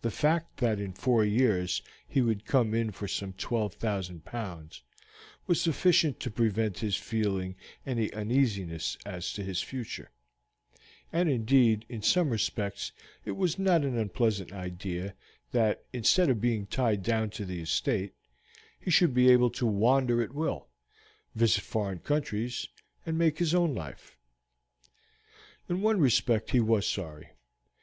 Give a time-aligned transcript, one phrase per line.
[0.00, 4.82] The fact that in four years he would come in for some twelve thousand pounds
[5.46, 7.54] was sufficient to prevent his feeling
[7.84, 10.10] any uneasiness as to his future;
[11.12, 12.92] and indeed in some respects
[13.26, 15.14] it was not an unpleasant idea
[15.52, 18.14] that, instead of being tied down to the estate,
[18.80, 20.70] he should be able to wander at will,
[21.34, 22.68] visit foreign countries,
[23.04, 24.16] and make his own life.
[25.68, 27.32] In one respect he was sorry.